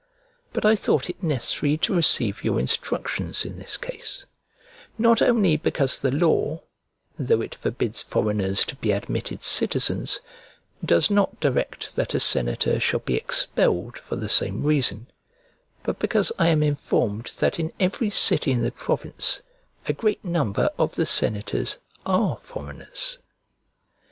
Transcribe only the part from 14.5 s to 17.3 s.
reason, but because I am informed